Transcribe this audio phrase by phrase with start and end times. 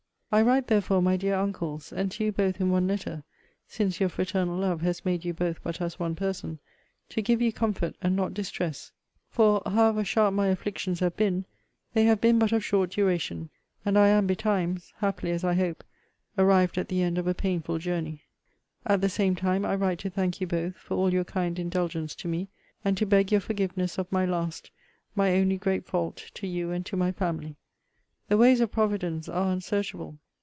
[0.33, 3.25] I write, therefore, my dear uncles, and to you both in one letter
[3.67, 6.59] (since your fraternal love has made you both but as one person)
[7.09, 8.93] to give you comfort, and not distress;
[9.29, 11.43] for, however sharp my afflictions have been,
[11.93, 13.49] they have been but of short duration;
[13.83, 15.83] and I am betimes (happily as I hope)
[16.37, 18.21] arrived at the end of a painful journey.
[18.85, 22.15] At the same time I write to thank you both for all your kind indulgence
[22.15, 22.47] to me,
[22.85, 24.71] and to beg your forgiveness of my last,
[25.13, 27.57] my only great fault to you and to my family.
[28.29, 30.17] The ways of Providence are unsearchable.